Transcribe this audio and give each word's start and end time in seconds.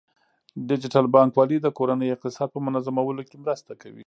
ډیجیټل 0.69 1.05
بانکوالي 1.15 1.57
د 1.61 1.67
کورنۍ 1.77 2.07
اقتصاد 2.11 2.47
په 2.53 2.59
منظمولو 2.65 3.21
کې 3.29 3.35
مرسته 3.43 3.71
کوي. 3.81 3.99